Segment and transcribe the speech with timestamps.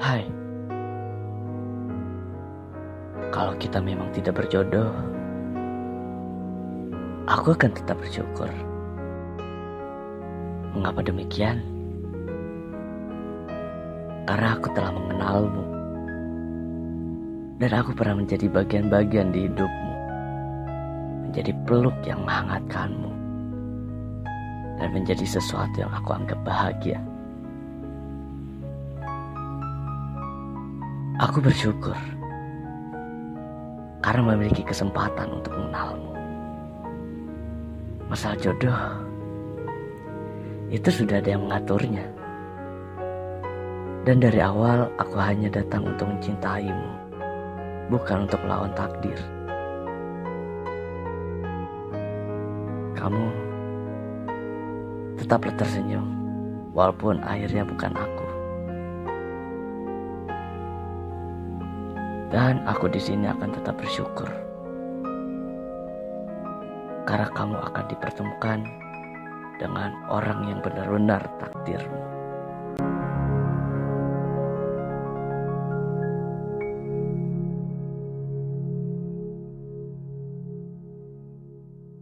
[0.00, 0.24] Hai,
[3.28, 4.88] kalau kita memang tidak berjodoh,
[7.28, 8.48] aku akan tetap bersyukur.
[10.72, 11.60] Mengapa demikian?
[14.24, 15.64] Karena aku telah mengenalmu,
[17.60, 19.94] dan aku pernah menjadi bagian-bagian di hidupmu,
[21.28, 23.12] menjadi peluk yang menghangatkanmu,
[24.80, 27.04] dan menjadi sesuatu yang aku anggap bahagia.
[31.20, 32.00] Aku bersyukur
[34.00, 36.16] karena memiliki kesempatan untuk mengenalmu.
[38.08, 38.80] Masalah jodoh
[40.72, 42.08] itu sudah ada yang mengaturnya.
[44.08, 46.88] Dan dari awal aku hanya datang untuk mencintaimu,
[47.92, 49.20] bukan untuk melawan takdir.
[52.96, 53.24] Kamu
[55.20, 56.08] tetaplah tersenyum,
[56.72, 58.39] walaupun akhirnya bukan aku.
[62.30, 64.30] Dan aku di sini akan tetap bersyukur.
[67.02, 68.58] Karena kamu akan dipertemukan
[69.58, 72.09] dengan orang yang benar-benar takdirmu.